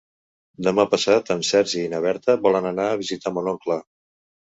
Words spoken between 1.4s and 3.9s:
Sergi i na Berta volen anar a visitar mon oncle.